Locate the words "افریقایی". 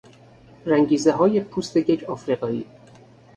2.09-2.65